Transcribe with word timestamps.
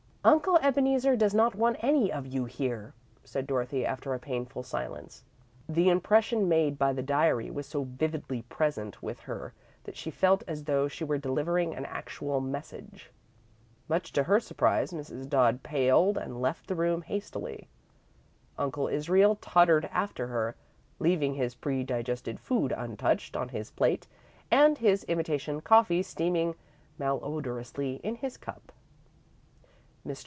"Uncle 0.23 0.57
Ebeneezer 0.61 1.15
does 1.15 1.33
not 1.33 1.55
want 1.55 1.77
any 1.83 2.11
of 2.11 2.27
you 2.27 2.45
here," 2.45 2.93
said 3.23 3.47
Dorothy, 3.47 3.83
after 3.83 4.13
a 4.13 4.19
painful 4.19 4.61
silence. 4.61 5.23
The 5.67 5.89
impression 5.89 6.47
made 6.47 6.77
by 6.77 6.93
the 6.93 7.01
diary 7.01 7.49
was 7.49 7.65
so 7.65 7.85
vividly 7.85 8.43
present 8.43 9.01
with 9.01 9.21
her 9.21 9.55
that 9.83 9.97
she 9.97 10.11
felt 10.11 10.43
as 10.47 10.65
though 10.65 10.87
she 10.87 11.03
were 11.03 11.17
delivering 11.17 11.73
an 11.73 11.87
actual 11.87 12.39
message. 12.39 13.09
Much 13.89 14.11
to 14.13 14.21
her 14.21 14.39
surprise, 14.39 14.91
Mrs. 14.91 15.27
Dodd 15.27 15.63
paled 15.63 16.19
and 16.19 16.39
left 16.39 16.67
the 16.67 16.75
room 16.75 17.01
hastily. 17.01 17.67
Uncle 18.59 18.87
Israel 18.89 19.37
tottered 19.37 19.85
after 19.91 20.27
her, 20.27 20.55
leaving 20.99 21.33
his 21.33 21.55
predigested 21.55 22.39
food 22.39 22.71
untouched 22.77 23.35
on 23.35 23.49
his 23.49 23.71
plate 23.71 24.05
and 24.51 24.77
his 24.77 25.03
imitation 25.05 25.61
coffee 25.61 26.03
steaming 26.03 26.53
malodorously 26.99 27.95
in 28.03 28.13
his 28.13 28.37
cup. 28.37 28.71
Mr. 28.71 28.71